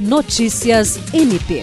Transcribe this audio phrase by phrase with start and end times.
[0.00, 1.62] Notícias MP.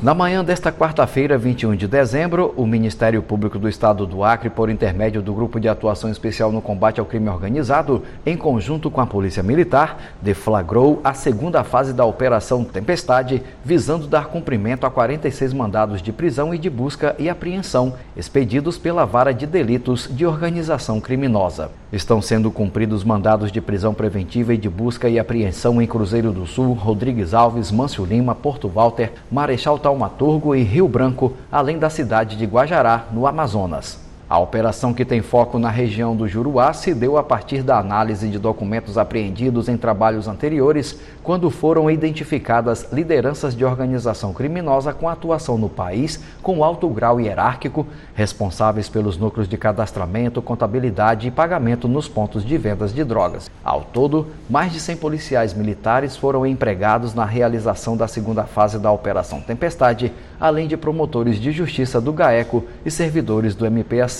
[0.00, 4.70] Na manhã desta quarta-feira, 21 de dezembro, o Ministério Público do Estado do Acre, por
[4.70, 9.06] intermédio do Grupo de Atuação Especial no Combate ao Crime Organizado, em conjunto com a
[9.06, 16.00] Polícia Militar, deflagrou a segunda fase da Operação Tempestade, visando dar cumprimento a 46 mandados
[16.00, 21.70] de prisão e de busca e apreensão expedidos pela Vara de Delitos de Organização Criminosa.
[21.92, 26.46] Estão sendo cumpridos mandados de prisão preventiva e de busca e apreensão em Cruzeiro do
[26.46, 32.36] Sul, Rodrigues Alves, Mâncio Lima, Porto Walter, Marechal Taumaturgo e Rio Branco, além da cidade
[32.36, 34.09] de Guajará, no Amazonas.
[34.30, 38.28] A operação, que tem foco na região do Juruá, se deu a partir da análise
[38.28, 45.58] de documentos apreendidos em trabalhos anteriores, quando foram identificadas lideranças de organização criminosa com atuação
[45.58, 52.06] no país com alto grau hierárquico, responsáveis pelos núcleos de cadastramento, contabilidade e pagamento nos
[52.06, 53.50] pontos de vendas de drogas.
[53.64, 58.92] Ao todo, mais de 100 policiais militares foram empregados na realização da segunda fase da
[58.92, 64.19] Operação Tempestade, além de promotores de justiça do GAECO e servidores do MPAC.